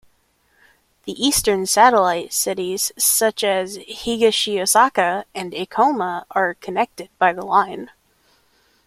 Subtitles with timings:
[1.03, 7.91] The eastern satellite cities such as Higashiosaka and Ikoma are connected by the line.